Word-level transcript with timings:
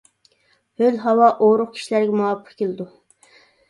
ھۆل 0.83 0.95
ھاۋا 1.05 1.29
ئورۇق 1.49 1.79
كىشىلەرگە 1.79 2.19
مۇۋاپىق 2.19 2.61
كېلىدۇ. 2.61 2.93